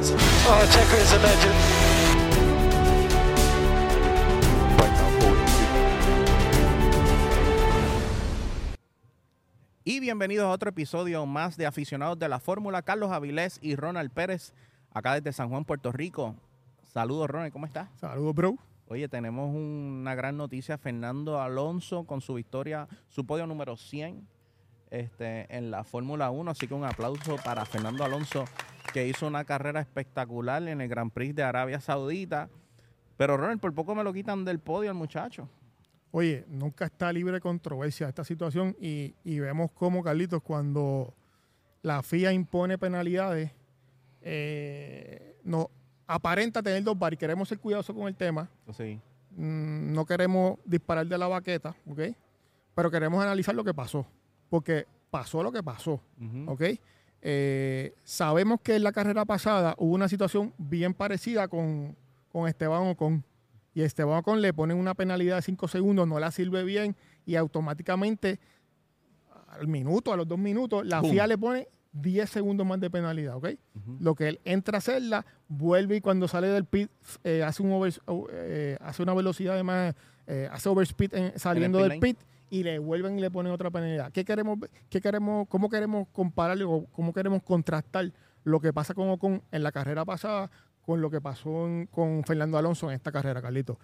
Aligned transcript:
Oh, 0.00 0.64
Checo 0.70 0.96
is 0.96 1.12
a 1.12 1.18
legend. 1.18 1.54
Y 9.82 9.98
bienvenidos 9.98 10.44
a 10.44 10.50
otro 10.50 10.70
episodio 10.70 11.26
más 11.26 11.56
de 11.56 11.66
Aficionados 11.66 12.16
de 12.16 12.28
la 12.28 12.38
Fórmula. 12.38 12.82
Carlos 12.82 13.10
Avilés 13.10 13.58
y 13.60 13.74
Ronald 13.74 14.12
Pérez, 14.12 14.54
acá 14.92 15.14
desde 15.14 15.32
San 15.32 15.48
Juan, 15.48 15.64
Puerto 15.64 15.90
Rico. 15.90 16.36
Saludos, 16.92 17.28
Ronald, 17.28 17.52
¿cómo 17.52 17.66
estás? 17.66 17.88
Saludos, 17.98 18.36
bro. 18.36 18.56
Oye, 18.86 19.08
tenemos 19.08 19.52
una 19.52 20.14
gran 20.14 20.36
noticia. 20.36 20.78
Fernando 20.78 21.42
Alonso 21.42 22.04
con 22.04 22.20
su 22.20 22.34
victoria, 22.34 22.86
su 23.08 23.26
podio 23.26 23.48
número 23.48 23.76
100 23.76 24.28
este, 24.90 25.56
en 25.56 25.72
la 25.72 25.82
Fórmula 25.82 26.30
1. 26.30 26.52
Así 26.52 26.68
que 26.68 26.74
un 26.74 26.84
aplauso 26.84 27.34
para 27.44 27.64
Fernando 27.64 28.04
Alonso, 28.04 28.44
que 28.92 29.06
hizo 29.06 29.26
una 29.26 29.44
carrera 29.44 29.80
espectacular 29.80 30.66
en 30.68 30.80
el 30.80 30.88
Grand 30.88 31.12
Prix 31.12 31.34
de 31.34 31.42
Arabia 31.42 31.80
Saudita. 31.80 32.48
Pero, 33.16 33.36
Ronald, 33.36 33.60
por 33.60 33.74
poco 33.74 33.94
me 33.94 34.04
lo 34.04 34.12
quitan 34.12 34.44
del 34.44 34.58
podio 34.58 34.90
al 34.90 34.96
muchacho. 34.96 35.48
Oye, 36.10 36.44
nunca 36.48 36.86
está 36.86 37.12
libre 37.12 37.34
de 37.34 37.40
controversia 37.40 38.08
esta 38.08 38.24
situación 38.24 38.76
y, 38.80 39.14
y 39.24 39.40
vemos 39.40 39.70
cómo, 39.72 40.02
Carlitos, 40.02 40.42
cuando 40.42 41.14
la 41.82 42.02
FIA 42.02 42.32
impone 42.32 42.78
penalidades, 42.78 43.52
eh, 44.22 45.36
no 45.44 45.70
aparenta 46.06 46.62
tener 46.62 46.82
dos 46.82 46.98
bar 46.98 47.12
y 47.12 47.16
queremos 47.16 47.48
ser 47.48 47.58
cuidadosos 47.58 47.94
con 47.94 48.08
el 48.08 48.14
tema. 48.14 48.48
Sí. 48.72 49.00
Mm, 49.32 49.92
no 49.92 50.06
queremos 50.06 50.58
disparar 50.64 51.06
de 51.06 51.18
la 51.18 51.28
baqueta, 51.28 51.76
¿ok? 51.86 52.00
Pero 52.74 52.90
queremos 52.90 53.22
analizar 53.22 53.54
lo 53.54 53.64
que 53.64 53.74
pasó, 53.74 54.06
porque 54.48 54.86
pasó 55.10 55.42
lo 55.42 55.52
que 55.52 55.62
pasó. 55.62 56.00
¿ok? 56.46 56.62
Eh, 57.22 57.94
sabemos 58.04 58.60
que 58.60 58.76
en 58.76 58.82
la 58.84 58.92
carrera 58.92 59.24
pasada 59.24 59.74
hubo 59.78 59.94
una 59.94 60.08
situación 60.08 60.52
bien 60.58 60.94
parecida 60.94 61.48
con, 61.48 61.96
con 62.30 62.48
Esteban 62.48 62.86
Ocon. 62.88 63.24
Y 63.74 63.82
Esteban 63.82 64.18
Ocon 64.18 64.40
le 64.40 64.52
ponen 64.52 64.76
una 64.76 64.94
penalidad 64.94 65.36
de 65.36 65.42
5 65.42 65.68
segundos, 65.68 66.06
no 66.08 66.18
la 66.18 66.30
sirve 66.30 66.64
bien 66.64 66.96
y 67.26 67.36
automáticamente 67.36 68.38
al 69.48 69.66
minuto, 69.68 70.12
a 70.12 70.16
los 70.16 70.26
dos 70.28 70.38
minutos, 70.38 70.84
la. 70.86 71.00
FIA 71.10 71.26
le 71.26 71.38
pone 71.38 71.68
10 71.92 72.28
segundos 72.30 72.66
más 72.66 72.80
de 72.80 72.90
penalidad, 72.90 73.36
¿ok? 73.36 73.48
Lo 74.00 74.14
que 74.14 74.28
él 74.28 74.40
entra 74.44 74.76
a 74.76 74.78
hacerla, 74.78 75.24
vuelve 75.48 75.96
y 75.96 76.00
cuando 76.00 76.28
sale 76.28 76.48
del 76.48 76.64
pit 76.64 76.90
eh, 77.24 77.42
hace, 77.42 77.62
un 77.62 77.72
over- 77.72 78.00
eh, 78.32 78.76
hace 78.80 79.02
una 79.02 79.14
velocidad 79.14 79.54
además, 79.54 79.94
eh, 80.26 80.48
hace 80.52 80.68
overspeed 80.68 81.14
en- 81.14 81.38
saliendo 81.38 81.78
del 81.78 81.88
lane. 81.88 82.00
pit 82.00 82.18
y 82.50 82.62
le 82.62 82.78
vuelven 82.78 83.18
y 83.18 83.20
le 83.20 83.30
ponen 83.30 83.52
otra 83.52 83.70
penalidad. 83.70 84.10
¿Qué 84.12 84.24
queremos, 84.24 84.58
qué 84.88 85.00
queremos, 85.00 85.46
cómo 85.48 85.68
queremos 85.68 86.08
comparar 86.12 86.58
o 86.62 86.86
cómo 86.92 87.12
queremos 87.12 87.42
contrastar 87.42 88.12
lo 88.44 88.60
que 88.60 88.72
pasa 88.72 88.94
con 88.94 89.08
Ocon 89.10 89.42
en 89.52 89.62
la 89.62 89.72
carrera 89.72 90.04
pasada 90.04 90.50
con 90.82 91.00
lo 91.02 91.10
que 91.10 91.20
pasó 91.20 91.66
en- 91.66 91.86
con 91.86 92.24
Fernando 92.24 92.56
Alonso 92.56 92.88
en 92.88 92.96
esta 92.96 93.12
carrera, 93.12 93.42
Carlito? 93.42 93.78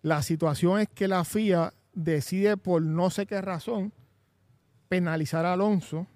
La 0.00 0.22
situación 0.22 0.80
es 0.80 0.88
que 0.88 1.06
la 1.08 1.24
FIA 1.24 1.74
decide 1.92 2.56
por 2.56 2.80
no 2.82 3.10
sé 3.10 3.26
qué 3.26 3.40
razón 3.42 3.92
penalizar 4.88 5.44
a 5.44 5.52
Alonso 5.52 6.06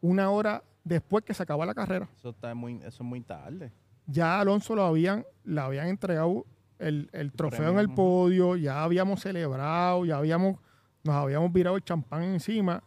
una 0.00 0.30
hora 0.30 0.62
después 0.82 1.24
que 1.24 1.32
se 1.32 1.42
acaba 1.42 1.64
la 1.64 1.74
carrera. 1.74 2.08
Eso, 2.16 2.30
está 2.30 2.54
muy, 2.54 2.74
eso 2.78 2.88
es 2.88 3.00
muy 3.02 3.20
tarde. 3.20 3.72
Ya 4.06 4.36
a 4.36 4.40
Alonso 4.40 4.74
lo 4.74 4.82
habían, 4.84 5.24
le 5.44 5.60
habían 5.60 5.88
entregado 5.88 6.44
el, 6.78 7.08
el 7.12 7.32
trofeo 7.32 7.70
en 7.70 7.78
el 7.78 7.90
podio, 7.90 8.56
ya 8.56 8.82
habíamos 8.82 9.20
celebrado, 9.20 10.04
ya 10.04 10.18
habíamos, 10.18 10.56
nos 11.04 11.14
habíamos 11.14 11.52
virado 11.52 11.76
el 11.76 11.84
champán 11.84 12.22
encima 12.24 12.82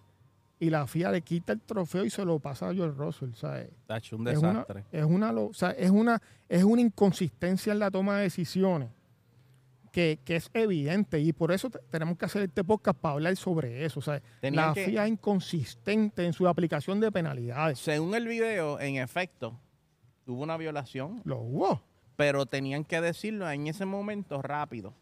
y 0.59 0.69
la 0.71 0.87
FIA 0.87 1.11
le 1.11 1.21
quita 1.21 1.53
el 1.53 1.61
trofeo 1.61 2.03
y 2.03 2.09
se 2.09 2.25
lo 2.25 2.39
pasa 2.39 2.69
a 2.69 2.73
George 2.73 2.97
Russell. 2.97 3.33
¿sabes? 3.35 3.69
Hecho 3.89 4.17
un 4.17 4.27
Es 4.27 4.37
una, 4.39 4.49
desastre. 4.49 4.85
es 4.91 5.05
una, 5.05 5.31
o 5.31 5.53
sea, 5.53 5.71
es 5.71 5.89
una, 5.91 6.21
es 6.49 6.63
una 6.63 6.81
inconsistencia 6.81 7.71
en 7.73 7.79
la 7.79 7.91
toma 7.91 8.17
de 8.17 8.23
decisiones 8.23 8.89
que, 9.91 10.19
que 10.25 10.35
es 10.35 10.49
evidente 10.53 11.19
y 11.19 11.31
por 11.33 11.51
eso 11.51 11.69
te- 11.69 11.79
tenemos 11.89 12.17
que 12.17 12.25
hacer 12.25 12.43
este 12.43 12.63
podcast 12.63 12.99
para 12.99 13.13
hablar 13.13 13.35
sobre 13.35 13.85
eso. 13.85 13.99
Tenían 14.41 14.67
la 14.67 14.73
que- 14.73 14.85
FIA 14.85 15.05
es 15.05 15.11
inconsistente 15.11 16.25
en 16.25 16.33
su 16.33 16.47
aplicación 16.47 16.99
de 16.99 17.11
penalidades. 17.11 17.79
Según 17.79 18.13
el 18.15 18.27
video, 18.27 18.79
en 18.79 18.97
efecto, 18.97 19.59
hubo 20.27 20.43
una 20.43 20.57
violación, 20.57 21.21
Lo 21.23 21.37
hubo. 21.39 21.81
Pero 22.17 22.45
tenían 22.47 22.83
que 22.83 22.99
decirlo 22.99 23.49
en 23.49 23.67
ese 23.67 23.85
momento 23.85 24.41
rápido. 24.41 24.93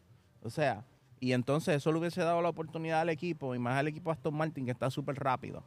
O 0.44 0.52
sea, 0.52 0.86
y 1.20 1.32
entonces 1.32 1.78
eso 1.78 1.92
le 1.92 1.98
hubiese 1.98 2.22
dado 2.22 2.42
la 2.42 2.50
oportunidad 2.50 3.02
al 3.02 3.10
equipo, 3.10 3.56
y 3.56 3.60
más 3.60 3.80
al 3.80 3.88
equipo 3.88 4.12
Aston 4.12 4.36
Martin, 4.36 4.66
que 4.66 4.72
está 4.72 4.92
súper 4.92 5.16
rápido, 5.16 5.64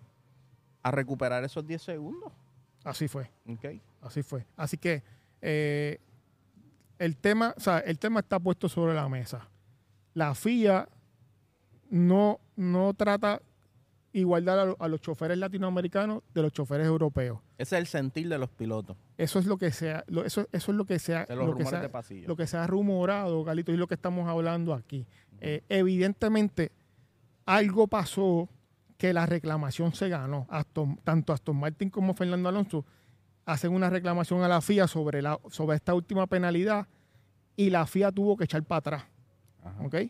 a 0.82 0.90
recuperar 0.92 1.42
esos 1.42 1.66
10 1.66 1.82
segundos. 1.82 2.32
Así 2.84 3.08
fue. 3.08 3.30
¿ok? 3.48 3.80
Así 4.02 4.22
fue. 4.22 4.46
Así 4.56 4.76
que 4.76 5.02
eh, 5.40 5.98
el 6.98 7.16
tema, 7.16 7.54
o 7.56 7.60
sea, 7.60 7.78
el 7.78 7.98
tema 7.98 8.20
está 8.20 8.38
puesto 8.38 8.68
sobre 8.68 8.94
la 8.94 9.08
mesa. 9.08 9.48
La 10.14 10.34
FIA 10.34 10.86
no, 11.90 12.40
no 12.56 12.92
trata 12.92 13.40
igualdad 14.12 14.70
a, 14.70 14.74
a 14.78 14.88
los 14.88 15.00
choferes 15.00 15.38
latinoamericanos 15.38 16.22
de 16.34 16.42
los 16.42 16.52
choferes 16.52 16.86
europeos. 16.86 17.40
Ese 17.56 17.76
es 17.76 17.80
el 17.80 17.86
sentir 17.86 18.28
de 18.28 18.38
los 18.38 18.50
pilotos, 18.50 18.96
Eso 19.18 19.38
es 19.40 19.44
lo 19.46 19.58
que 19.58 19.70
sea, 19.72 20.04
lo- 20.06 20.24
eso, 20.24 20.46
eso 20.52 20.70
es 20.72 20.76
lo 20.78 20.84
que 20.86 20.98
sea, 20.98 21.26
lo 21.46 21.52
que 21.56 21.64
sea- 21.70 21.82
lo 22.28 22.36
que 22.36 22.46
se 22.46 22.56
ha 22.56 22.66
rumorado, 22.66 23.44
Galito, 23.44 23.72
y 23.72 23.76
lo 23.76 23.86
que 23.86 23.94
estamos 23.94 24.26
hablando 24.28 24.72
aquí. 24.72 25.06
Eh, 25.40 25.62
evidentemente, 25.68 26.72
algo 27.44 27.86
pasó 27.88 28.48
que 28.96 29.12
la 29.12 29.26
reclamación 29.26 29.92
se 29.94 30.08
ganó. 30.08 30.46
Aston- 30.50 30.98
tanto 31.04 31.32
Aston 31.32 31.56
Martin 31.56 31.90
como 31.90 32.14
Fernando 32.14 32.48
Alonso 32.48 32.84
hacen 33.44 33.72
una 33.72 33.90
reclamación 33.90 34.42
a 34.42 34.48
la 34.48 34.60
FIA 34.60 34.86
sobre, 34.86 35.20
la, 35.22 35.38
sobre 35.50 35.76
esta 35.76 35.94
última 35.94 36.26
penalidad 36.26 36.86
y 37.56 37.70
la 37.70 37.86
FIA 37.86 38.12
tuvo 38.12 38.36
que 38.36 38.44
echar 38.44 38.62
para 38.62 38.78
atrás. 38.78 39.04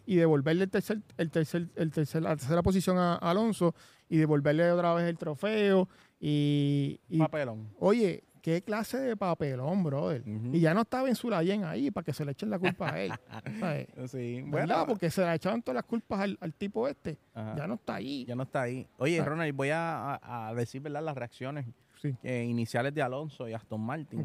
Y 0.06 0.16
devolverle 0.16 0.64
el 0.64 0.70
tercer, 0.70 1.00
el 1.16 1.30
tercer, 1.30 1.68
el 1.76 1.90
tercer, 1.90 2.22
la 2.22 2.36
tercera 2.36 2.62
posición 2.62 2.96
a, 2.98 3.14
a 3.14 3.30
Alonso 3.30 3.74
y 4.08 4.16
devolverle 4.18 4.70
otra 4.70 4.92
vez 4.94 5.06
el 5.08 5.16
trofeo. 5.18 5.88
Y, 6.20 7.00
y, 7.08 7.18
Papelón. 7.18 7.68
oye, 7.78 8.24
qué 8.42 8.62
clase 8.62 8.98
de 8.98 9.16
papelón, 9.16 9.82
brother. 9.84 10.22
Y 10.26 10.60
ya 10.60 10.74
no 10.74 10.82
estaba 10.82 11.08
en 11.08 11.14
su 11.14 11.28
Layen 11.30 11.64
ahí 11.64 11.90
para 11.90 12.04
que 12.04 12.12
se 12.12 12.24
le 12.24 12.32
echen 12.32 12.50
la 12.50 12.58
culpa 12.58 12.90
a 12.92 13.00
él. 13.00 13.12
¿sabes? 13.60 13.88
Sí, 14.10 14.42
¿Verdad? 14.46 14.76
bueno, 14.76 14.86
Porque 14.86 15.10
se 15.10 15.22
le 15.24 15.34
echaban 15.34 15.62
todas 15.62 15.76
las 15.76 15.84
culpas 15.84 16.20
al, 16.20 16.38
al 16.40 16.54
tipo 16.54 16.88
este. 16.88 17.18
Ajá. 17.34 17.54
Ya 17.56 17.66
no 17.66 17.74
está 17.74 17.94
ahí. 17.96 18.24
ya 18.24 18.34
no 18.34 18.42
está 18.44 18.62
ahí. 18.62 18.86
Oye, 18.98 19.20
Ah. 19.20 19.24
Ronald, 19.24 19.54
voy 19.54 19.70
a, 19.70 20.20
a- 20.48 20.54
decir 20.54 20.80
¿verdad? 20.82 21.02
las 21.02 21.16
reacciones 21.16 21.66
Sí. 22.00 22.14
eh, 22.22 22.44
iniciales 22.44 22.94
de 22.94 23.02
Alonso 23.02 23.48
y 23.48 23.54
Aston 23.54 23.80
Martin. 23.80 24.24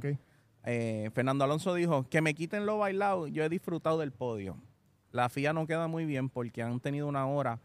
Eh, 0.65 1.09
Fernando 1.13 1.43
Alonso 1.43 1.73
dijo 1.73 2.07
que 2.09 2.21
me 2.21 2.33
quiten 2.33 2.65
lo 2.65 2.77
bailado, 2.77 3.27
yo 3.27 3.43
he 3.43 3.49
disfrutado 3.49 3.97
del 3.99 4.11
podio. 4.11 4.57
La 5.11 5.27
FIA 5.29 5.53
no 5.53 5.67
queda 5.67 5.87
muy 5.87 6.05
bien 6.05 6.29
porque 6.29 6.61
han 6.63 6.79
tenido 6.79 7.07
una 7.07 7.25
hora 7.27 7.59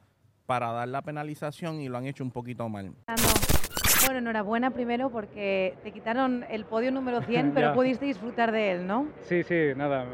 para 0.47 0.72
dar 0.72 0.88
la 0.88 1.03
penalización 1.03 1.81
y 1.81 1.88
lo 1.88 1.98
han 1.98 2.06
hecho 2.06 2.25
un 2.25 2.31
poquito 2.31 2.69
mal. 2.69 2.92
Ah. 3.06 3.14
Bueno, 4.00 4.19
enhorabuena 4.19 4.70
primero 4.70 5.10
porque 5.10 5.75
te 5.82 5.92
quitaron 5.92 6.44
el 6.50 6.64
podio 6.64 6.92
número 6.92 7.22
100, 7.22 7.50
pero 7.54 7.75
pudiste 7.75 8.06
disfrutar 8.06 8.53
de 8.53 8.72
él, 8.72 8.86
¿no? 8.86 9.09
Sí, 9.22 9.42
sí, 9.42 9.72
nada, 9.76 10.04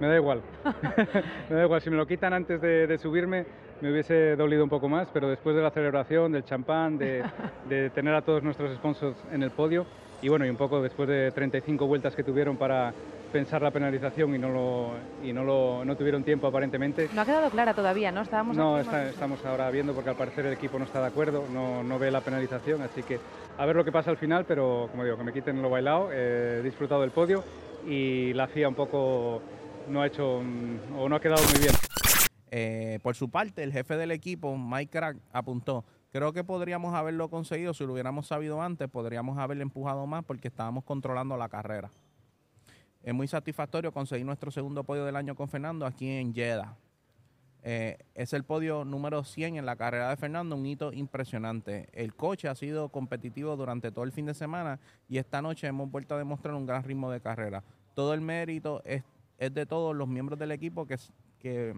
me 0.00 0.06
da 0.06 0.16
igual. 0.16 0.42
me 1.50 1.56
da 1.56 1.64
igual, 1.64 1.80
si 1.80 1.90
me 1.90 1.96
lo 1.96 2.06
quitan 2.06 2.32
antes 2.32 2.60
de, 2.60 2.86
de 2.86 2.98
subirme 2.98 3.46
me 3.80 3.92
hubiese 3.92 4.36
dolido 4.36 4.64
un 4.64 4.70
poco 4.70 4.88
más, 4.88 5.08
pero 5.12 5.28
después 5.28 5.54
de 5.54 5.62
la 5.62 5.70
celebración, 5.70 6.32
del 6.32 6.44
champán, 6.44 6.98
de, 6.98 7.22
de 7.68 7.90
tener 7.90 8.14
a 8.14 8.22
todos 8.22 8.42
nuestros 8.42 8.74
sponsors 8.74 9.16
en 9.32 9.42
el 9.42 9.50
podio 9.50 9.86
y 10.22 10.28
bueno, 10.28 10.46
y 10.46 10.48
un 10.48 10.56
poco 10.56 10.80
después 10.80 11.08
de 11.08 11.30
35 11.30 11.86
vueltas 11.86 12.16
que 12.16 12.24
tuvieron 12.24 12.56
para 12.56 12.94
pensar 13.36 13.60
la 13.60 13.70
penalización 13.70 14.34
y 14.34 14.38
no 14.38 14.48
lo 14.48 14.90
y 15.22 15.32
no 15.32 15.44
lo 15.44 15.84
no 15.84 15.94
tuvieron 15.96 16.24
tiempo 16.24 16.46
aparentemente. 16.46 17.08
No 17.12 17.20
ha 17.20 17.24
quedado 17.26 17.50
clara 17.50 17.74
todavía, 17.74 18.10
¿no? 18.10 18.22
Estábamos 18.22 18.56
No, 18.56 18.78
está- 18.78 19.08
estamos 19.10 19.44
ahora 19.44 19.70
viendo 19.70 19.92
porque 19.92 20.08
al 20.10 20.16
parecer 20.16 20.46
el 20.46 20.54
equipo 20.54 20.78
no 20.78 20.86
está 20.86 21.00
de 21.00 21.08
acuerdo, 21.08 21.44
no, 21.52 21.82
no 21.82 21.98
ve 21.98 22.10
la 22.10 22.22
penalización, 22.22 22.80
así 22.80 23.02
que 23.02 23.18
a 23.58 23.66
ver 23.66 23.76
lo 23.76 23.84
que 23.84 23.92
pasa 23.92 24.10
al 24.10 24.16
final, 24.16 24.46
pero 24.46 24.88
como 24.90 25.04
digo, 25.04 25.18
que 25.18 25.24
me 25.24 25.32
quiten 25.34 25.60
lo 25.60 25.68
bailado, 25.68 26.08
eh, 26.12 26.58
he 26.60 26.62
disfrutado 26.62 27.02
del 27.02 27.10
podio 27.10 27.44
y 27.86 28.32
la 28.32 28.46
FIA 28.48 28.68
un 28.68 28.74
poco 28.74 29.42
no 29.88 30.00
ha 30.00 30.06
hecho 30.06 30.38
o 30.38 31.08
no 31.08 31.14
ha 31.16 31.20
quedado 31.20 31.42
muy 31.52 31.60
bien. 31.60 31.74
Eh, 32.50 33.00
por 33.02 33.14
su 33.16 33.28
parte, 33.28 33.62
el 33.62 33.72
jefe 33.72 33.96
del 33.96 34.12
equipo, 34.12 34.56
Mike 34.56 34.90
Crack, 34.98 35.16
apuntó, 35.32 35.84
creo 36.10 36.32
que 36.32 36.42
podríamos 36.42 36.94
haberlo 36.94 37.28
conseguido 37.28 37.74
si 37.74 37.84
lo 37.84 37.92
hubiéramos 37.92 38.26
sabido 38.28 38.62
antes, 38.62 38.88
podríamos 38.88 39.36
haberle 39.38 39.62
empujado 39.62 40.06
más 40.06 40.24
porque 40.24 40.48
estábamos 40.48 40.84
controlando 40.84 41.36
la 41.36 41.48
carrera. 41.50 41.90
Es 43.06 43.14
muy 43.14 43.28
satisfactorio 43.28 43.92
conseguir 43.92 44.26
nuestro 44.26 44.50
segundo 44.50 44.82
podio 44.82 45.04
del 45.04 45.14
año 45.14 45.36
con 45.36 45.48
Fernando 45.48 45.86
aquí 45.86 46.10
en 46.10 46.34
Jeddah. 46.34 46.76
Eh, 47.62 47.98
es 48.16 48.32
el 48.32 48.42
podio 48.42 48.84
número 48.84 49.22
100 49.22 49.58
en 49.58 49.64
la 49.64 49.76
carrera 49.76 50.10
de 50.10 50.16
Fernando, 50.16 50.56
un 50.56 50.66
hito 50.66 50.92
impresionante. 50.92 51.88
El 51.92 52.16
coche 52.16 52.48
ha 52.48 52.56
sido 52.56 52.88
competitivo 52.88 53.54
durante 53.54 53.92
todo 53.92 54.02
el 54.02 54.10
fin 54.10 54.26
de 54.26 54.34
semana 54.34 54.80
y 55.08 55.18
esta 55.18 55.40
noche 55.40 55.68
hemos 55.68 55.88
vuelto 55.88 56.16
a 56.16 56.18
demostrar 56.18 56.54
un 56.54 56.66
gran 56.66 56.82
ritmo 56.82 57.08
de 57.12 57.20
carrera. 57.20 57.62
Todo 57.94 58.12
el 58.12 58.22
mérito 58.22 58.82
es, 58.84 59.04
de 59.38 59.66
todos 59.66 59.94
los 59.94 60.08
miembros 60.08 60.36
del 60.36 60.50
equipo 60.50 60.84
que 60.84 61.76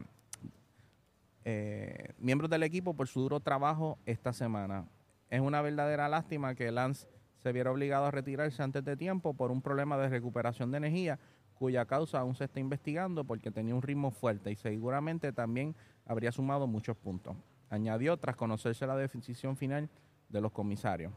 eh, 1.44 2.14
miembros 2.16 2.48
del 2.48 2.62
equipo 2.62 2.94
por 2.94 3.06
su 3.06 3.20
duro 3.20 3.40
trabajo 3.40 3.98
esta 4.06 4.32
semana. 4.32 4.86
Es 5.28 5.42
una 5.42 5.60
verdadera 5.60 6.08
lástima 6.08 6.54
que 6.54 6.72
Lance 6.72 7.06
se 7.42 7.52
viera 7.52 7.70
obligado 7.70 8.06
a 8.06 8.10
retirarse 8.10 8.62
antes 8.62 8.84
de 8.84 8.96
tiempo 8.96 9.34
por 9.34 9.50
un 9.50 9.62
problema 9.62 9.96
de 9.98 10.08
recuperación 10.08 10.70
de 10.70 10.78
energía 10.78 11.18
cuya 11.54 11.84
causa 11.86 12.20
aún 12.20 12.36
se 12.36 12.44
está 12.44 12.60
investigando 12.60 13.24
porque 13.24 13.50
tenía 13.50 13.74
un 13.74 13.82
ritmo 13.82 14.10
fuerte 14.10 14.50
y 14.52 14.56
seguramente 14.56 15.32
también 15.32 15.74
habría 16.06 16.30
sumado 16.30 16.66
muchos 16.66 16.96
puntos. 16.96 17.36
Añadió 17.68 18.16
tras 18.16 18.36
conocerse 18.36 18.86
la 18.86 18.96
decisión 18.96 19.56
final 19.56 19.88
de 20.28 20.40
los 20.40 20.52
comisarios. 20.52 21.12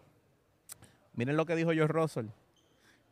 Miren 1.14 1.38
lo 1.38 1.46
que 1.46 1.56
dijo 1.56 1.72
George 1.72 1.94
Russell, 1.94 2.28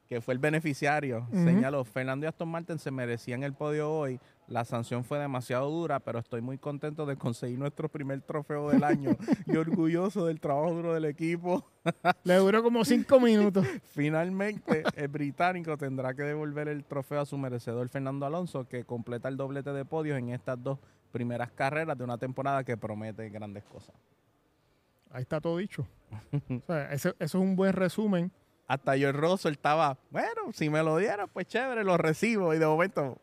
que 0.08 0.22
fue 0.22 0.34
el 0.34 0.40
beneficiario. 0.40 1.28
Señaló, 1.32 1.84
Fernando 1.86 2.26
y 2.26 2.30
Aston 2.30 2.50
Martin 2.50 2.80
se 2.80 2.90
merecían 2.90 3.44
el 3.44 3.54
podio 3.54 3.92
hoy. 3.92 4.20
La 4.50 4.66
sanción 4.66 5.04
fue 5.04 5.20
demasiado 5.20 5.70
dura, 5.70 6.00
pero 6.00 6.18
estoy 6.18 6.42
muy 6.42 6.58
contento 6.58 7.06
de 7.06 7.16
conseguir 7.18 7.60
nuestro 7.60 7.88
primer 7.88 8.20
trofeo 8.22 8.72
del 8.72 8.84
año 8.84 9.12
y 9.46 9.56
orgulloso 9.58 10.26
del 10.26 10.40
trabajo 10.40 10.74
duro 10.74 10.94
del 10.96 11.06
equipo. 11.06 11.64
Le 12.24 12.36
duró 12.38 12.64
como 12.64 12.84
cinco 12.84 13.20
minutos. 13.20 13.68
Finalmente, 13.94 14.84
el 14.96 15.08
británico 15.08 15.78
tendrá 15.78 16.16
que 16.16 16.24
devolver 16.24 16.68
el 16.68 16.84
trofeo 16.84 17.22
a 17.22 17.26
su 17.28 17.38
merecedor 17.38 17.90
Fernando 17.90 18.26
Alonso, 18.26 18.68
que 18.68 18.86
completa 18.86 19.30
el 19.30 19.38
doblete 19.38 19.72
de 19.72 19.86
podios 19.86 20.18
en 20.18 20.30
estas 20.30 20.62
dos 20.64 20.80
primeras 21.12 21.52
carreras 21.52 21.96
de 21.96 22.04
una 22.04 22.18
temporada 22.18 22.64
que 22.64 22.76
promete 22.76 23.30
grandes 23.30 23.64
cosas. 23.66 23.94
Ahí 25.12 25.22
está 25.22 25.40
todo 25.40 25.58
dicho. 25.58 25.88
O 26.32 26.62
sea, 26.66 26.92
ese- 26.92 27.10
eso 27.10 27.16
es 27.20 27.36
un 27.36 27.56
buen 27.56 27.74
resumen. 27.74 28.32
Hasta 28.68 28.98
George 28.98 29.20
Russell 29.20 29.52
estaba, 29.54 29.98
bueno, 30.10 30.52
si 30.54 30.70
me 30.72 30.82
lo 30.84 30.98
dieran, 30.98 31.28
pues 31.32 31.46
chévere, 31.48 31.84
lo 31.84 31.98
recibo. 31.98 32.54
Y 32.54 32.60
de 32.60 32.66
momento, 32.68 33.18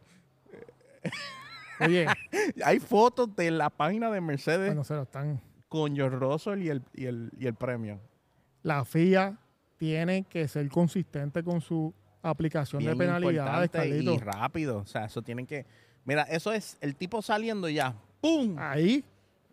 Oye, 1.81 2.07
hay 2.65 2.81
fotos 2.81 3.35
de 3.37 3.51
la 3.51 3.71
página 3.71 4.11
de 4.11 4.21
Mercedes 4.21 4.69
bueno, 4.69 4.85
se 4.85 4.95
lo 4.95 5.03
están. 5.03 5.41
con 5.69 5.95
George 5.95 6.17
Russell 6.17 6.63
y 6.63 6.69
el, 6.69 6.83
y 6.95 7.07
el, 7.07 7.31
y 7.39 7.47
el 7.47 7.55
premio. 7.55 8.01
La 8.63 8.85
FIA 8.85 9.39
tiene 9.77 10.25
que 10.25 10.49
ser 10.49 10.69
consistente 10.69 11.43
con 11.43 11.61
su 11.61 11.95
aplicación 12.23 12.81
Bien 12.81 12.93
de 12.93 13.05
penalidades, 13.05 13.71
y 14.03 14.19
rápido. 14.19 14.79
O 14.79 14.87
sea, 14.87 15.05
eso 15.05 15.23
tienen 15.23 15.47
que... 15.47 15.67
Mira, 16.05 16.23
eso 16.23 16.53
es 16.53 16.79
el 16.81 16.97
tipo 16.97 17.21
saliendo 17.23 17.69
ya. 17.69 17.95
¡Pum! 18.21 18.57
Ahí. 18.59 19.05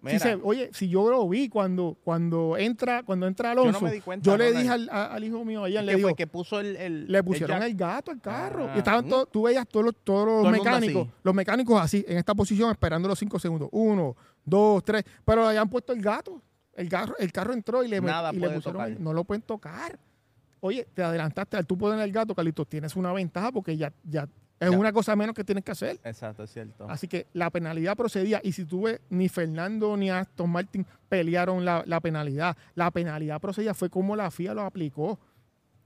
Mira, 0.04 0.20
se- 0.20 0.40
oye, 0.44 0.70
si 0.74 0.90
yo 0.90 1.10
lo 1.10 1.28
vi 1.30 1.48
cuando, 1.48 1.98
cuando 2.04 2.58
entra, 2.58 3.04
cuando 3.04 3.26
entra 3.26 3.56
no 3.56 3.62
Alonso, 3.62 3.82
me 3.82 3.92
di 3.92 4.02
cuenta, 4.02 4.30
yo 4.30 4.38
le 4.38 4.52
dije 4.52 4.70
al, 4.70 4.90
a- 4.90 5.06
al 5.06 5.24
hijo 5.24 5.46
mío 5.46 5.64
ayer, 5.64 5.80
¿qué 5.80 5.86
le 5.86 5.96
digo, 5.96 6.10
fue? 6.10 6.16
Que 6.16 6.28
puso 6.28 6.60
el... 6.60 6.76
el- 6.76 7.12
le 7.12 7.24
pusieron 7.24 7.64
el, 7.64 7.74
gato 7.74 8.12
al 8.12 8.20
carro. 8.20 8.68
Ah, 8.70 8.74
y 8.76 8.80
estaban 8.80 9.06
mm. 9.06 9.10
todos, 9.10 9.32
tú 9.32 9.44
veías 9.44 9.66
todos 9.68 9.86
los, 9.86 9.96
todos 10.04 10.26
los 10.28 10.42
Todo 10.42 10.52
mecánicos, 10.52 11.08
los 11.24 11.34
mecánicos 11.34 11.82
así, 11.82 12.04
en 12.06 12.18
esta 12.18 12.36
posición, 12.36 12.70
esperando 12.72 13.08
los 13.08 13.18
cinco 13.18 13.40
segundos. 13.40 13.70
Uno, 13.72 14.18
dos, 14.44 14.84
tres. 14.84 15.06
Pero 15.24 15.44
le 15.44 15.48
habían 15.48 15.70
puesto 15.70 15.94
el 15.94 16.02
gato. 16.02 16.42
El 16.76 16.90
carro, 16.90 17.16
el 17.20 17.32
carro 17.32 17.54
entró 17.54 17.84
y 17.84 17.88
le, 17.88 18.02
Nada 18.02 18.34
y 18.34 18.38
le 18.40 18.50
pusieron 18.50 19.02
no 19.02 19.14
lo 19.14 19.24
pueden 19.24 19.44
tocar. 19.44 19.98
Oye, 20.60 20.88
te 20.94 21.04
adelantaste 21.04 21.56
al 21.56 21.66
tú 21.66 21.78
poner 21.78 22.00
el 22.00 22.12
gato, 22.12 22.34
Carlitos, 22.34 22.68
tienes 22.68 22.96
una 22.96 23.14
ventaja 23.14 23.52
porque 23.52 23.78
ya, 23.78 23.94
ya 24.04 24.28
es 24.66 24.72
Ya. 24.72 24.78
una 24.78 24.92
cosa 24.94 25.16
menos 25.16 25.36
que 25.36 25.44
tienes 25.44 25.64
que 25.64 25.72
hacer. 25.72 26.00
Exacto, 26.04 26.44
es 26.44 26.52
cierto. 26.52 26.88
Así 26.90 27.08
que 27.08 27.28
la 27.34 27.50
penalidad 27.50 27.96
procedía. 27.96 28.40
Y 28.44 28.52
si 28.52 28.66
tú 28.66 28.84
ves, 28.84 29.00
ni 29.10 29.30
Fernando 29.30 29.96
ni 29.98 30.10
Aston 30.10 30.50
Martin 30.50 30.86
pelearon 31.10 31.64
la, 31.66 31.84
la 31.86 32.00
penalidad. 32.00 32.56
La 32.76 32.92
penalidad 32.92 33.40
procedía 33.42 33.74
fue 33.74 33.90
como 33.90 34.16
la 34.16 34.30
FIA 34.32 34.54
lo 34.54 34.62
aplicó. 34.62 35.20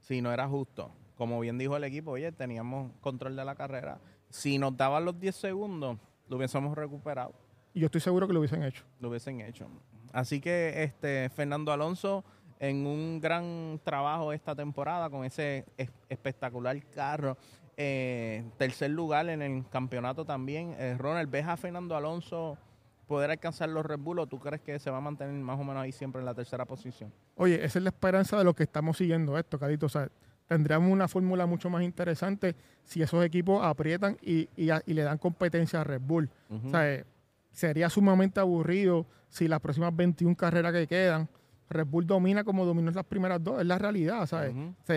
Sí, 0.00 0.20
no 0.22 0.32
era 0.32 0.48
justo. 0.48 0.90
Como 1.16 1.40
bien 1.40 1.58
dijo 1.58 1.76
el 1.76 1.84
equipo, 1.84 2.12
oye, 2.12 2.30
teníamos 2.32 2.92
control 3.00 3.34
de 3.36 3.44
la 3.44 3.54
carrera. 3.54 4.00
Si 4.30 4.58
nos 4.58 4.76
daban 4.76 5.04
los 5.04 5.18
10 5.18 5.34
segundos, 5.34 5.98
lo 6.28 6.36
hubiésemos 6.36 6.76
recuperado, 6.76 7.32
Y 7.74 7.80
yo 7.80 7.86
estoy 7.86 8.00
seguro 8.00 8.26
que 8.26 8.32
lo 8.32 8.38
hubiesen 8.40 8.62
hecho. 8.62 8.84
lo 9.00 9.08
hubiesen 9.08 9.40
hecho. 9.40 9.68
Así 10.12 10.40
que 10.40 10.82
este 10.84 11.28
Fernando 11.30 11.72
Alonso 11.72 12.24
en 12.60 12.86
un 12.86 13.20
gran 13.20 13.80
trabajo 13.84 14.32
esta 14.32 14.54
temporada 14.54 15.08
con 15.10 15.24
ese 15.24 15.64
es- 15.76 15.90
espectacular 16.08 16.80
carro. 16.94 17.36
Eh, 17.80 18.42
tercer 18.56 18.90
lugar 18.90 19.28
en 19.28 19.40
el 19.40 19.64
campeonato 19.70 20.24
también. 20.24 20.74
Eh, 20.78 20.96
Ronald, 20.98 21.30
¿ves 21.30 21.46
a 21.46 21.56
Fernando 21.56 21.94
Alonso 21.96 22.58
poder 23.06 23.30
alcanzar 23.30 23.68
los 23.68 23.86
Red 23.86 24.00
Bull 24.00 24.18
o 24.18 24.26
tú 24.26 24.40
crees 24.40 24.60
que 24.60 24.78
se 24.80 24.90
va 24.90 24.96
a 24.98 25.00
mantener 25.00 25.32
más 25.34 25.58
o 25.60 25.62
menos 25.64 25.80
ahí 25.82 25.92
siempre 25.92 26.18
en 26.20 26.26
la 26.26 26.34
tercera 26.34 26.64
posición? 26.64 27.12
Oye, 27.36 27.64
esa 27.64 27.78
es 27.78 27.82
la 27.84 27.90
esperanza 27.90 28.36
de 28.36 28.42
los 28.42 28.54
que 28.56 28.64
estamos 28.64 28.96
siguiendo 28.98 29.38
esto, 29.38 29.60
Carito. 29.60 29.86
O 29.86 29.88
sea, 29.88 30.08
tendríamos 30.48 30.90
una 30.90 31.06
fórmula 31.06 31.46
mucho 31.46 31.70
más 31.70 31.82
interesante 31.84 32.56
si 32.84 33.00
esos 33.00 33.24
equipos 33.24 33.64
aprietan 33.64 34.16
y, 34.22 34.48
y 34.56 34.70
a- 34.70 34.82
y 34.84 34.92
le 34.94 35.02
dan 35.02 35.18
competencia 35.18 35.80
a 35.80 35.84
Red 35.84 36.00
Bull. 36.02 36.28
O 36.66 36.68
sea, 36.70 36.92
eh, 36.92 37.04
sería 37.52 37.88
sumamente 37.88 38.40
aburrido 38.40 39.06
si 39.28 39.46
las 39.46 39.60
próximas 39.60 39.94
21 39.94 40.34
carreras 40.34 40.72
que 40.72 40.86
quedan, 40.88 41.28
Red 41.70 41.86
Bull 41.86 42.06
domina 42.06 42.44
como 42.44 42.64
dominó 42.64 42.90
las 42.90 43.04
primeras 43.04 43.42
dos. 43.42 43.60
Es 43.60 43.66
la 43.66 43.78
realidad, 43.78 44.26
¿sabes? 44.26 44.54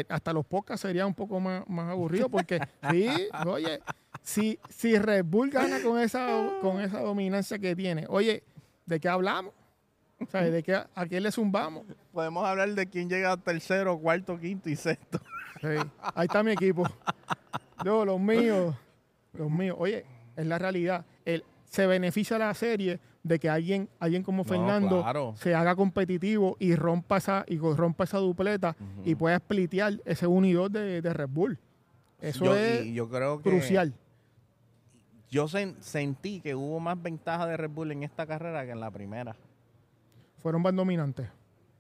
Hasta 0.10 0.34
los 0.34 0.46
podcasts 0.46 0.82
sería 0.82 1.06
un 1.06 1.14
poco 1.14 1.40
más, 1.40 1.68
más 1.68 1.90
aburrido 1.90 2.30
porque, 2.30 2.60
sí, 2.92 3.10
oye, 3.46 3.82
si, 4.22 4.60
si 4.70 4.98
Red 4.98 5.26
Bull 5.26 5.50
gana 5.50 5.82
con 5.82 6.00
esa, 6.00 6.50
con 6.62 6.80
esa 6.80 7.02
dominancia 7.02 7.60
que 7.60 7.76
tiene, 7.76 8.06
oye, 8.08 8.44
¿de 8.86 9.00
qué 9.00 9.10
hablamos? 9.10 9.54
¿Sabes? 10.30 10.54
¿De 10.54 10.64
qué, 10.64 10.76
¿A 10.76 11.06
quién 11.08 11.24
le 11.24 11.32
zumbamos? 11.32 11.84
Podemos 12.14 12.46
hablar 12.46 12.70
de 12.74 12.88
quién 12.88 13.10
llega 13.10 13.36
tercero, 13.38 13.98
cuarto, 13.98 14.40
quinto 14.40 14.70
y 14.70 14.76
sexto. 14.76 15.20
Sí, 15.60 15.68
ahí 16.16 16.26
está 16.26 16.44
mi 16.44 16.52
equipo. 16.52 16.84
Yo, 17.84 18.06
los 18.06 18.20
míos, 18.20 18.76
los 19.34 19.50
míos. 19.50 19.76
Oye, 19.80 20.06
es 20.36 20.46
la 20.46 20.60
realidad. 20.60 21.06
El, 21.26 21.44
se 21.66 21.88
beneficia 21.88 22.38
la 22.38 22.54
serie 22.54 23.00
de 23.24 23.38
que 23.40 23.50
alguien, 23.50 23.88
alguien 24.00 24.24
como 24.24 24.40
No, 24.44 24.50
Fernando 24.50 25.02
claro. 25.02 25.34
se 25.38 25.54
haga 25.54 25.76
competitivo 25.76 26.56
y 26.60 26.76
rompa 26.76 27.18
esa, 27.18 27.46
y 27.48 27.58
rompa 27.60 28.04
esa 28.06 28.18
dupleta 28.18 28.76
y 29.06 29.14
pueda 29.16 29.38
splitear 29.38 30.02
ese 30.06 30.26
1 30.28 30.48
y 30.48 30.54
2 30.54 30.72
de, 30.72 31.02
de 31.02 31.14
Red 31.14 31.30
Bull. 31.30 31.60
Eso 32.20 32.46
Yo- 32.46 32.56
es 32.56 32.86
y 32.86 32.94
yo 32.94 33.10
creo 33.10 33.42
que 33.42 33.50
crucial. 33.50 33.94
Yo 35.30 35.46
sen- 35.48 35.80
sentí 35.80 36.42
que 36.42 36.56
hubo 36.56 36.80
más 36.80 37.02
ventaja 37.02 37.46
de 37.48 37.56
Red 37.58 37.70
Bull 37.70 37.92
en 37.92 38.04
esta 38.04 38.26
carrera 38.26 38.66
que 38.66 38.72
en 38.72 38.80
la 38.80 38.92
primera. 38.92 39.36
Fueron 40.40 40.62
más 40.62 40.76
dominantes. 40.76 41.28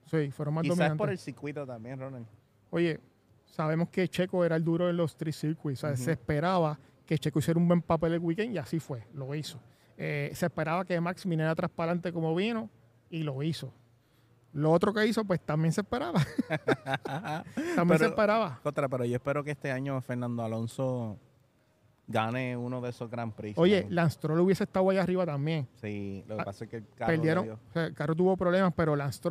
Sí, 0.05 0.31
fueron 0.31 0.53
más 0.53 0.63
Quizás 0.63 0.77
dominantes. 0.77 0.97
por 0.97 1.09
el 1.09 1.17
circuito 1.17 1.65
también, 1.65 1.99
Ronald. 1.99 2.25
Oye, 2.69 2.99
sabemos 3.45 3.89
que 3.89 4.07
Checo 4.07 4.45
era 4.45 4.55
el 4.55 4.63
duro 4.63 4.87
de 4.87 4.93
los 4.93 5.15
tres 5.17 5.37
circuits. 5.37 5.83
o 5.83 5.87
sea, 5.87 5.97
Se 5.97 6.11
esperaba 6.13 6.79
que 7.05 7.17
Checo 7.17 7.39
hiciera 7.39 7.59
un 7.59 7.67
buen 7.67 7.81
papel 7.81 8.13
el 8.13 8.19
weekend 8.19 8.53
y 8.53 8.57
así 8.57 8.79
fue, 8.79 9.03
lo 9.13 9.33
hizo. 9.35 9.59
Eh, 10.03 10.31
se 10.33 10.47
esperaba 10.47 10.83
que 10.83 10.99
Max 10.99 11.27
viniera 11.27 11.51
atrás 11.51 11.69
para 11.69 11.91
adelante 11.91 12.11
como 12.11 12.33
vino 12.33 12.71
y 13.11 13.21
lo 13.21 13.43
hizo. 13.43 13.71
Lo 14.51 14.71
otro 14.71 14.95
que 14.95 15.05
hizo, 15.05 15.23
pues 15.23 15.39
también 15.39 15.71
se 15.71 15.81
esperaba. 15.81 16.25
también 17.75 17.99
se 17.99 18.07
esperaba. 18.07 18.59
Contra, 18.63 18.89
pero 18.89 19.05
yo 19.05 19.15
espero 19.15 19.43
que 19.43 19.51
este 19.51 19.71
año 19.71 20.01
Fernando 20.01 20.43
Alonso 20.43 21.19
gane 22.07 22.57
uno 22.57 22.81
de 22.81 22.89
esos 22.89 23.11
Grand 23.11 23.31
Prix. 23.31 23.59
Oye. 23.59 23.85
Lance 23.91 24.15
Stroll 24.15 24.39
hubiese 24.39 24.63
estado 24.63 24.89
ahí 24.89 24.97
arriba 24.97 25.23
también. 25.23 25.67
Sí, 25.79 26.23
lo 26.27 26.35
que 26.35 26.41
ah, 26.41 26.45
pasa 26.45 26.63
es 26.63 26.71
que 26.71 26.77
el 26.77 26.87
carro 26.95 27.11
Perdieron, 27.11 27.45
le 27.45 27.51
dio- 27.51 27.59
o 27.69 27.71
sea, 27.71 27.85
el 27.85 27.93
carro 27.93 28.15
tuvo 28.15 28.35
problemas, 28.35 28.73
pero 28.75 28.95
Lance 28.95 29.21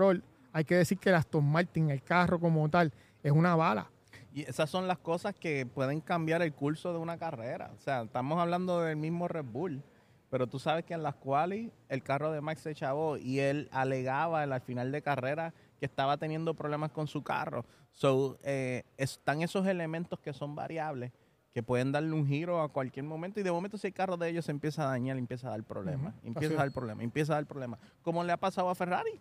hay 0.52 0.64
que 0.64 0.76
decir 0.76 0.98
que 0.98 1.08
el 1.08 1.16
Aston 1.16 1.44
Martin, 1.44 1.90
el 1.90 2.04
carro 2.04 2.38
como 2.38 2.68
tal, 2.68 2.92
es 3.24 3.32
una 3.32 3.56
bala. 3.56 3.90
Y 4.32 4.42
esas 4.42 4.70
son 4.70 4.86
las 4.86 4.98
cosas 4.98 5.34
que 5.34 5.66
pueden 5.66 6.00
cambiar 6.00 6.42
el 6.42 6.52
curso 6.52 6.92
de 6.92 7.00
una 7.00 7.18
carrera. 7.18 7.72
O 7.76 7.80
sea, 7.80 8.02
estamos 8.02 8.38
hablando 8.38 8.80
del 8.82 8.96
mismo 8.96 9.26
Red 9.26 9.46
Bull. 9.46 9.82
Pero 10.30 10.46
tú 10.46 10.58
sabes 10.58 10.84
que 10.84 10.94
en 10.94 11.02
las 11.02 11.16
quali 11.16 11.72
el 11.88 12.02
carro 12.02 12.30
de 12.30 12.40
Max 12.40 12.60
se 12.62 12.74
chavó 12.74 13.16
y 13.16 13.40
él 13.40 13.68
alegaba 13.72 14.46
la 14.46 14.60
final 14.60 14.92
de 14.92 15.02
carrera 15.02 15.52
que 15.78 15.86
estaba 15.86 16.16
teniendo 16.18 16.54
problemas 16.54 16.92
con 16.92 17.08
su 17.08 17.22
carro. 17.22 17.64
So, 17.90 18.38
eh, 18.44 18.84
están 18.96 19.42
esos 19.42 19.66
elementos 19.66 20.20
que 20.20 20.32
son 20.32 20.54
variables 20.54 21.10
que 21.52 21.64
pueden 21.64 21.90
darle 21.90 22.12
un 22.12 22.28
giro 22.28 22.62
a 22.62 22.68
cualquier 22.68 23.04
momento 23.04 23.40
y 23.40 23.42
de 23.42 23.50
momento 23.50 23.76
si 23.76 23.88
el 23.88 23.92
carro 23.92 24.16
de 24.16 24.28
ellos 24.28 24.44
se 24.44 24.52
empieza 24.52 24.84
a 24.84 24.90
dañar, 24.90 25.16
empieza 25.18 25.48
a 25.48 25.50
dar 25.50 25.64
problemas, 25.64 26.14
Ujú, 26.18 26.28
empieza 26.28 26.54
así 26.54 26.54
a 26.54 26.58
dar 26.64 26.70
problemas, 26.72 27.02
empieza 27.02 27.32
a 27.32 27.36
dar 27.36 27.46
problemas. 27.46 27.80
Como 28.02 28.22
le 28.22 28.30
ha 28.30 28.36
pasado 28.36 28.70
a 28.70 28.74
Ferrari, 28.76 29.20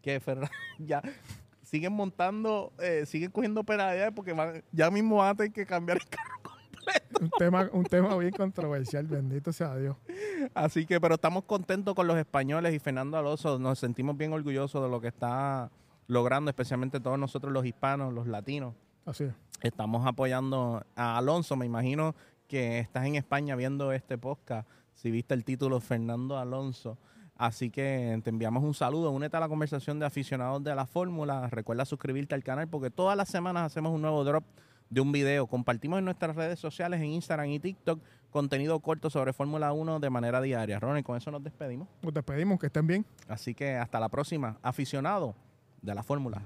que 0.00 0.20
Ferrari 0.20 0.48
ya 0.78 1.02
siguen 1.62 1.92
montando, 1.92 2.72
eh, 2.78 3.04
siguen 3.06 3.32
cogiendo 3.32 3.64
penalidades 3.64 4.12
porque 4.14 4.32
van- 4.32 4.62
ya 4.70 4.88
mismo 4.92 5.16
van 5.16 5.30
a 5.30 5.34
tener 5.34 5.52
que 5.52 5.66
cambiar 5.66 5.98
el 5.98 6.06
carro. 6.08 6.55
Un 7.20 7.30
tema, 7.30 7.68
un 7.72 7.84
tema 7.84 8.16
bien 8.16 8.32
controversial, 8.32 9.06
bendito 9.06 9.52
sea 9.52 9.76
Dios. 9.76 9.96
Así 10.54 10.86
que, 10.86 11.00
pero 11.00 11.14
estamos 11.14 11.44
contentos 11.44 11.94
con 11.94 12.06
los 12.06 12.16
españoles 12.16 12.74
y 12.74 12.78
Fernando 12.78 13.16
Alonso, 13.16 13.58
nos 13.58 13.78
sentimos 13.78 14.16
bien 14.16 14.32
orgullosos 14.32 14.82
de 14.82 14.88
lo 14.88 15.00
que 15.00 15.08
está 15.08 15.70
logrando, 16.06 16.50
especialmente 16.50 17.00
todos 17.00 17.18
nosotros 17.18 17.52
los 17.52 17.64
hispanos, 17.64 18.12
los 18.12 18.26
latinos. 18.26 18.74
Así 19.04 19.24
es. 19.24 19.34
Estamos 19.62 20.06
apoyando 20.06 20.84
a 20.94 21.16
Alonso, 21.16 21.56
me 21.56 21.66
imagino 21.66 22.14
que 22.48 22.78
estás 22.78 23.06
en 23.06 23.16
España 23.16 23.56
viendo 23.56 23.92
este 23.92 24.18
podcast, 24.18 24.68
si 24.94 25.10
viste 25.10 25.34
el 25.34 25.44
título 25.44 25.80
Fernando 25.80 26.38
Alonso. 26.38 26.98
Así 27.36 27.70
que 27.70 28.18
te 28.24 28.30
enviamos 28.30 28.64
un 28.64 28.72
saludo, 28.72 29.10
únete 29.10 29.36
a 29.36 29.40
la 29.40 29.48
conversación 29.48 29.98
de 29.98 30.06
aficionados 30.06 30.64
de 30.64 30.74
la 30.74 30.86
fórmula, 30.86 31.48
recuerda 31.48 31.84
suscribirte 31.84 32.34
al 32.34 32.42
canal 32.42 32.68
porque 32.68 32.90
todas 32.90 33.16
las 33.16 33.28
semanas 33.28 33.64
hacemos 33.64 33.92
un 33.92 34.00
nuevo 34.00 34.24
drop 34.24 34.44
de 34.90 35.00
un 35.00 35.12
video. 35.12 35.46
Compartimos 35.46 35.98
en 35.98 36.04
nuestras 36.04 36.36
redes 36.36 36.58
sociales, 36.58 37.00
en 37.00 37.06
Instagram 37.06 37.48
y 37.48 37.58
TikTok, 37.58 38.00
contenido 38.30 38.78
corto 38.80 39.10
sobre 39.10 39.32
Fórmula 39.32 39.72
1 39.72 40.00
de 40.00 40.10
manera 40.10 40.40
diaria. 40.40 40.78
Ronnie, 40.78 41.02
con 41.02 41.16
eso 41.16 41.30
nos 41.30 41.42
despedimos. 41.42 41.88
Nos 42.02 42.14
despedimos, 42.14 42.58
que 42.58 42.66
estén 42.66 42.86
bien. 42.86 43.06
Así 43.28 43.54
que 43.54 43.76
hasta 43.76 44.00
la 44.00 44.08
próxima, 44.08 44.58
aficionado 44.62 45.34
de 45.82 45.94
la 45.94 46.02
fórmula. 46.02 46.42